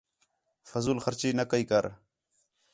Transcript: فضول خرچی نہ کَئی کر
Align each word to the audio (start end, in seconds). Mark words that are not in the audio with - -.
فضول 0.69 0.97
خرچی 1.03 1.29
نہ 1.37 1.43
کَئی 1.51 1.63
کر 1.69 1.85